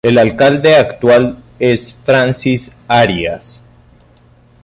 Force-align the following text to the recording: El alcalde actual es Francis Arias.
El 0.03 0.17
alcalde 0.17 0.77
actual 0.77 1.43
es 1.59 1.95
Francis 2.03 2.71
Arias. 2.87 3.61